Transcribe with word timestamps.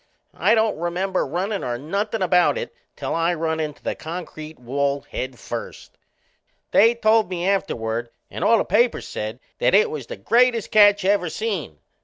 I 0.33 0.55
don't 0.55 0.79
remember 0.79 1.27
runnin' 1.27 1.63
or 1.63 1.77
nothin' 1.77 2.23
about 2.23 2.57
it 2.57 2.73
till 2.95 3.13
I 3.13 3.35
run 3.35 3.59
into 3.59 3.83
the 3.83 3.93
concrete 3.93 4.57
wall 4.57 5.01
head 5.01 5.37
first. 5.37 5.95
They 6.71 6.95
told 6.95 7.29
me 7.29 7.47
afterward 7.47 8.09
and 8.31 8.43
all 8.43 8.57
the 8.57 8.65
papers 8.65 9.07
said 9.07 9.39
that 9.59 9.75
it 9.75 9.91
was 9.91 10.07
the 10.07 10.17
greatest 10.17 10.71
catch 10.71 11.05
ever 11.05 11.29
seen. 11.29 11.77